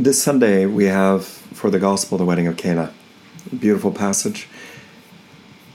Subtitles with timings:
[0.00, 2.94] This Sunday we have for the Gospel the wedding of Cana.
[3.50, 4.46] Beautiful passage.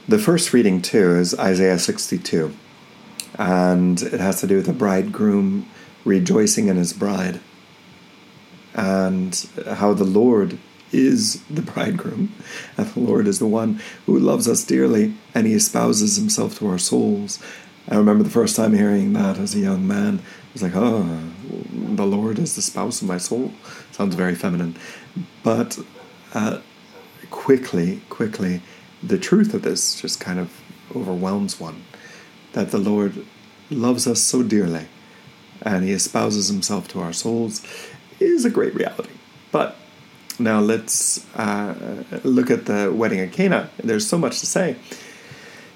[0.08, 2.56] The first reading, too, is Isaiah 62,
[3.38, 5.70] and it has to do with the bridegroom
[6.06, 7.42] rejoicing in his bride
[8.74, 10.58] and how the Lord
[10.94, 12.34] is the bridegroom,
[12.78, 16.70] and the Lord is the one who loves us dearly, and he espouses himself to
[16.70, 17.44] our souls.
[17.90, 20.20] I remember the first time hearing that as a young man.
[20.20, 21.20] I was like, oh,
[21.72, 23.52] the Lord is the spouse of my soul.
[23.92, 24.76] Sounds very feminine.
[25.44, 25.80] But
[26.34, 26.62] uh,
[27.30, 28.62] quickly, quickly,
[29.02, 30.62] the truth of this just kind of
[30.96, 31.84] overwhelms one.
[32.54, 33.26] That the Lord
[33.70, 34.88] loves us so dearly
[35.64, 37.66] and he espouses himself to our souls
[38.20, 39.10] is a great reality.
[39.52, 39.76] But
[40.40, 43.70] now let's uh, look at the wedding at Cana.
[43.78, 44.76] There's so much to say.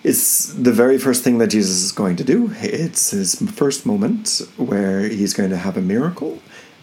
[0.07, 2.52] It's the very first thing that Jesus is going to do.
[2.61, 6.39] It's his first moment where he's going to have a miracle,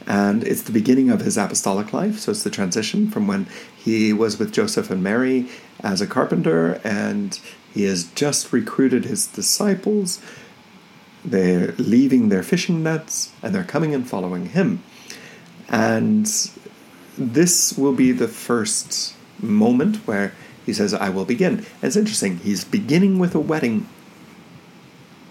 [0.06, 2.18] and it's the beginning of his apostolic life.
[2.18, 5.48] So it's the transition from when he was with Joseph and Mary
[5.80, 7.40] as a carpenter, and
[7.72, 10.20] he has just recruited his disciples.
[11.24, 14.82] They're leaving their fishing nets and they're coming and following him.
[15.70, 16.26] And
[17.16, 20.34] this will be the first moment where
[20.64, 21.58] he says, I will begin.
[21.58, 23.88] And it's interesting, he's beginning with a wedding.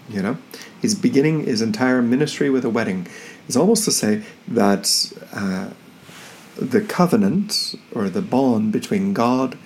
[0.08, 0.38] You know,
[0.82, 3.06] he's beginning his entire ministry with a wedding.
[3.46, 5.70] It's almost to say that uh,
[6.56, 9.58] the covenant or the bond between God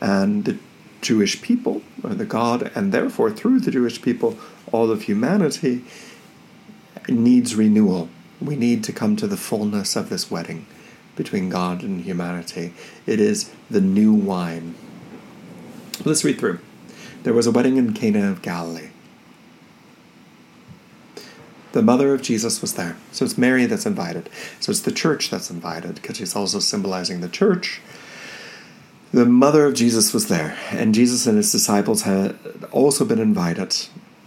[0.00, 0.58] and the
[1.00, 4.36] Jewish people, or the God, and therefore through the Jewish people,
[4.72, 5.84] all of humanity,
[7.08, 8.08] needs renewal.
[8.40, 10.66] We need to come to the fullness of this wedding
[11.16, 12.72] between God and humanity.
[13.06, 14.74] It is the new wine.
[16.04, 16.60] Let's read through.
[17.24, 18.90] There was a wedding in Cana of Galilee.
[21.72, 22.96] The mother of Jesus was there.
[23.12, 24.30] So it's Mary that's invited.
[24.60, 27.80] So it's the church that's invited because she's also symbolizing the church.
[29.12, 32.38] The mother of Jesus was there, and Jesus and his disciples had
[32.72, 33.74] also been invited.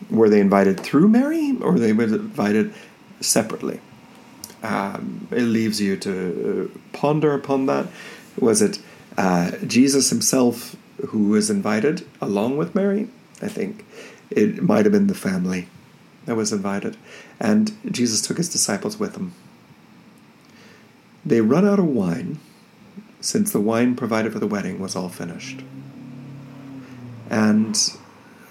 [0.10, 2.74] Were they invited through Mary or they were invited
[3.20, 3.80] separately?
[4.64, 7.88] Um, it leaves you to ponder upon that.
[8.40, 8.80] Was it
[9.18, 10.76] uh, Jesus himself
[11.08, 13.08] who was invited along with Mary?
[13.42, 13.86] I think
[14.30, 15.68] it might have been the family
[16.26, 16.98] that was invited.
[17.40, 19.34] And Jesus took his disciples with him.
[21.26, 22.40] They run out of wine
[23.20, 25.62] since the wine provided for the wedding was all finished.
[27.30, 27.80] And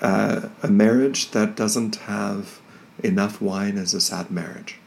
[0.01, 2.61] uh, a marriage that doesn't have
[3.03, 4.79] enough wine is a sad marriage.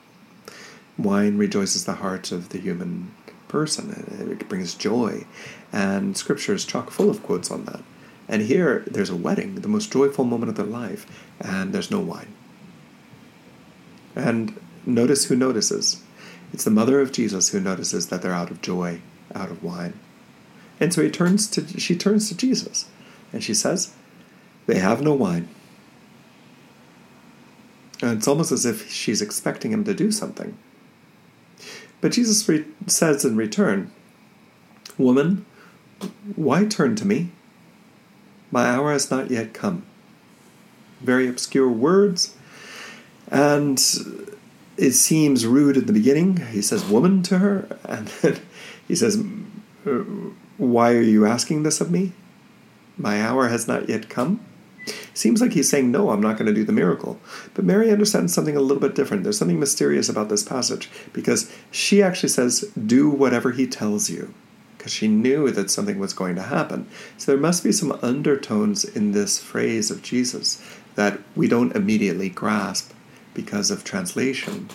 [0.97, 3.13] Wine rejoices the heart of the human
[3.53, 3.91] person,
[4.31, 5.25] it brings joy.
[5.71, 7.81] And scripture is chock full of quotes on that.
[8.27, 11.05] And here, there's a wedding, the most joyful moment of their life,
[11.39, 12.33] and there's no wine.
[14.15, 16.01] And notice who notices.
[16.51, 19.01] It's the mother of Jesus who notices that they're out of joy,
[19.35, 19.99] out of wine.
[20.79, 22.89] And so he turns to she turns to Jesus
[23.31, 23.93] and she says,
[24.65, 25.47] They have no wine.
[28.01, 30.57] And it's almost as if she's expecting him to do something.
[32.03, 33.89] But Jesus re- says in return,
[34.97, 35.45] Woman,
[36.35, 37.29] why turn to me?
[38.51, 39.85] My hour has not yet come.
[40.99, 42.35] Very obscure words,
[43.31, 43.81] and
[44.75, 46.35] it seems rude at the beginning.
[46.47, 48.41] He says, Woman to her, and then
[48.85, 49.23] he says,
[50.57, 52.11] Why are you asking this of me?
[52.97, 54.41] My hour has not yet come.
[55.13, 57.19] Seems like he's saying, No, I'm not going to do the miracle.
[57.53, 59.23] But Mary understands something a little bit different.
[59.23, 64.33] There's something mysterious about this passage because she actually says, Do whatever he tells you.
[64.77, 66.87] Because she knew that something was going to happen.
[67.17, 70.61] So there must be some undertones in this phrase of Jesus
[70.95, 72.91] that we don't immediately grasp
[73.33, 74.69] because of translation.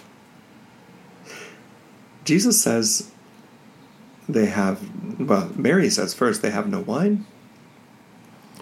[2.25, 3.11] Jesus says
[4.29, 4.81] they have,
[5.19, 7.27] well, Mary says first they have no wine,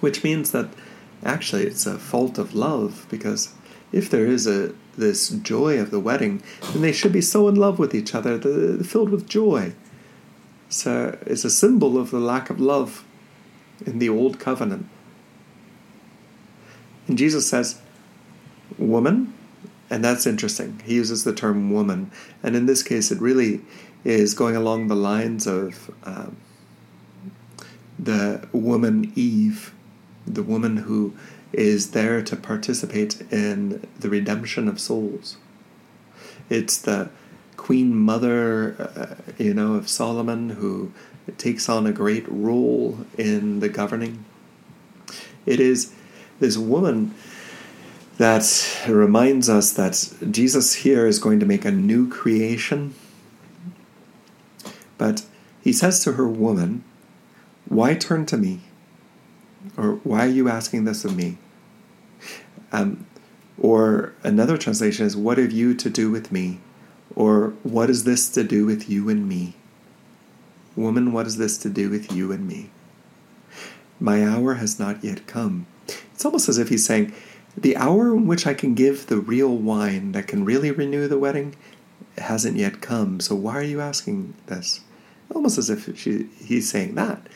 [0.01, 0.69] which means that
[1.27, 3.53] actually it's a fault of love because
[3.93, 6.43] if there is a this joy of the wedding,
[6.73, 9.75] then they should be so in love with each other, the, filled with joy.
[10.69, 13.05] So it's a symbol of the lack of love
[13.85, 14.89] in the old covenant.
[17.07, 17.81] And Jesus says,
[18.79, 19.33] Woman,
[19.89, 20.81] and that's interesting.
[20.85, 22.11] He uses the term woman,
[22.43, 23.61] and in this case, it really
[24.03, 26.37] is going along the lines of um,
[27.99, 29.73] the woman Eve
[30.27, 31.15] the woman who
[31.53, 35.37] is there to participate in the redemption of souls.
[36.51, 37.11] It's the
[37.57, 40.93] queen mother, uh, you know, of Solomon who
[41.39, 44.25] takes on a great role in the governing.
[45.47, 45.93] It is
[46.41, 47.15] this woman
[48.19, 52.95] that reminds us that Jesus here is going to make a new creation
[54.99, 55.25] But
[55.63, 56.85] he says to her, Woman,
[57.69, 58.61] why turn to me?
[59.77, 61.39] Or why are you asking this of me?
[62.73, 63.07] Um,
[63.59, 66.61] or another translation is, What have you to do with me?
[67.15, 69.55] Or what is this to do with you and me?
[70.75, 72.71] Woman, what is this to do with you and me?
[73.99, 75.67] My hour has not yet come.
[76.13, 77.15] It's almost as if he's saying,
[77.57, 81.19] The hour in which I can give the real wine that can really renew the
[81.19, 81.57] wedding
[82.19, 83.21] hasn't yet come.
[83.21, 84.81] So why are you asking this?
[85.35, 87.27] Almost as if she, he's saying that.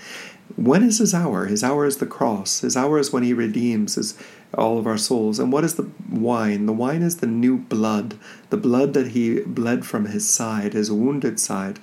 [0.56, 1.46] When is his hour?
[1.46, 2.60] His hour is the cross.
[2.60, 4.18] His hour is when he redeems his,
[4.54, 5.38] all of our souls.
[5.38, 6.66] And what is the wine?
[6.66, 8.18] The wine is the new blood,
[8.50, 11.78] the blood that he bled from his side, his wounded side.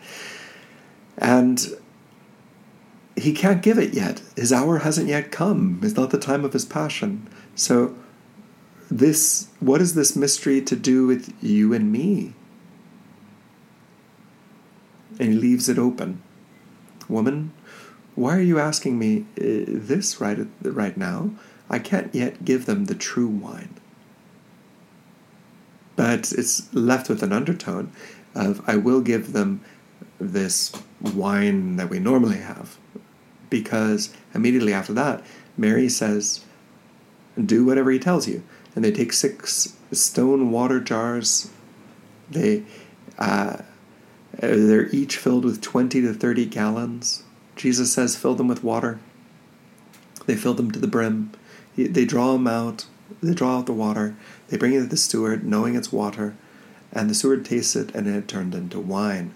[1.18, 1.76] And
[3.16, 4.22] he can't give it yet.
[4.36, 5.80] His hour hasn't yet come.
[5.82, 7.28] It's not the time of his passion.
[7.56, 7.96] So,
[8.92, 12.34] this, what is this mystery to do with you and me?
[15.20, 16.22] And he leaves it open.
[17.10, 17.52] Woman,
[18.18, 21.30] why are you asking me uh, this right right now?
[21.70, 23.76] I can't yet give them the true wine.
[25.96, 27.92] But it's left with an undertone
[28.34, 29.62] of I will give them
[30.20, 32.78] this wine that we normally have.
[33.52, 35.24] Because immediately after that,
[35.56, 36.44] Mary says,
[37.40, 38.42] Do whatever he tells you.
[38.76, 41.52] And they take six stone water jars.
[42.32, 42.64] They
[43.20, 43.58] uh,
[44.40, 47.24] they're each filled with 20 to 30 gallons.
[47.58, 49.00] Jesus says, Fill them with water.
[50.26, 51.32] They fill them to the brim.
[51.76, 52.86] They draw them out.
[53.22, 54.16] They draw out the water.
[54.48, 56.36] They bring it to the steward, knowing it's water.
[56.92, 59.34] And the steward tastes it, and it had turned into wine.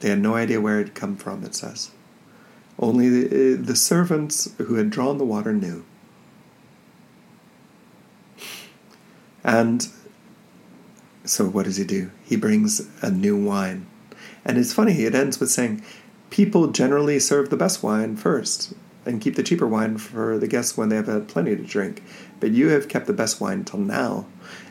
[0.00, 1.90] They had no idea where it had come from, it says.
[2.78, 5.84] Only the, eh, the servants who had drawn the water knew.
[9.44, 9.88] And
[11.24, 12.10] so, what does he do?
[12.24, 13.86] He brings a new wine.
[14.44, 15.82] And it's funny, it ends with saying,
[16.30, 18.72] People generally serve the best wine first
[19.04, 22.02] and keep the cheaper wine for the guests when they have had plenty to drink.
[22.38, 24.26] But you have kept the best wine till now.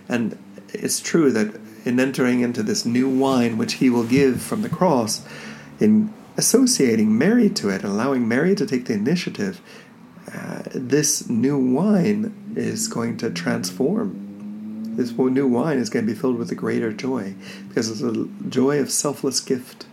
[0.07, 0.38] And
[0.73, 4.69] it's true that in entering into this new wine which he will give from the
[4.69, 5.25] cross,
[5.79, 9.61] in associating Mary to it, allowing Mary to take the initiative,
[10.33, 14.95] uh, this new wine is going to transform.
[14.95, 17.33] This new wine is going to be filled with a greater joy
[17.67, 19.85] because it's a joy of selfless gift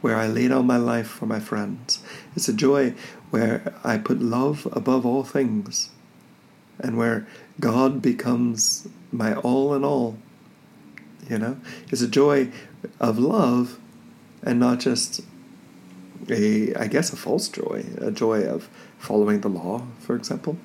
[0.00, 2.02] where I lay down my life for my friends.
[2.34, 2.94] It's a joy
[3.30, 5.90] where I put love above all things
[6.78, 7.26] and where
[7.58, 10.16] God becomes my all in all.
[11.28, 11.56] You know,
[11.90, 12.50] it's a joy
[12.98, 13.78] of love
[14.42, 15.20] and not just
[16.28, 18.68] a, I guess, a false joy, a joy of
[18.98, 20.58] following the law, for example.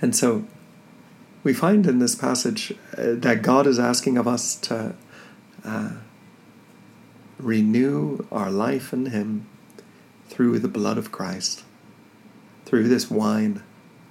[0.00, 0.44] And so
[1.44, 4.94] we find in this passage uh, that God is asking of us to
[5.64, 5.90] uh,
[7.38, 9.46] renew our life in Him
[10.28, 11.64] through the blood of Christ,
[12.64, 13.62] through this wine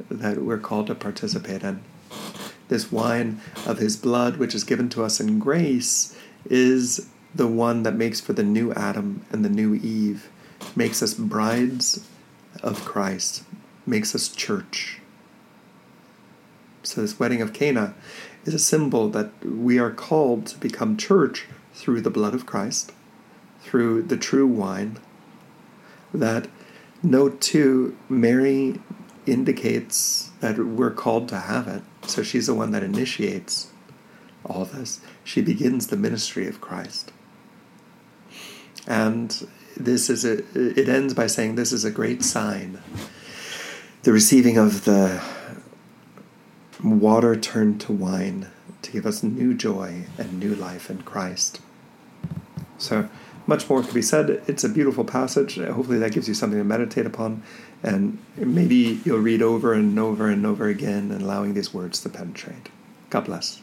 [0.09, 1.81] that we're called to participate in.
[2.67, 6.17] This wine of His blood, which is given to us in grace,
[6.49, 10.29] is the one that makes for the new Adam and the new Eve,
[10.75, 12.07] makes us brides
[12.63, 13.43] of Christ,
[13.85, 14.99] makes us church.
[16.83, 17.93] So, this wedding of Cana
[18.45, 22.93] is a symbol that we are called to become church through the blood of Christ
[23.61, 24.99] through the true wine.
[26.13, 26.47] That
[27.03, 28.79] note two, Mary
[29.25, 31.83] indicates that we're called to have it.
[32.07, 33.71] So she's the one that initiates
[34.45, 35.01] all this.
[35.23, 37.11] She begins the ministry of Christ.
[38.87, 42.81] And this is a, it ends by saying this is a great sign.
[44.03, 45.21] The receiving of the
[46.83, 48.47] water turned to wine
[48.81, 51.59] to give us new joy and new life in Christ.
[52.77, 53.09] So,
[53.47, 54.41] much more could be said.
[54.47, 55.57] It's a beautiful passage.
[55.57, 57.43] Uh, hopefully, that gives you something to meditate upon.
[57.83, 62.09] And maybe you'll read over and over and over again, and allowing these words to
[62.09, 62.69] penetrate.
[63.09, 63.61] God bless.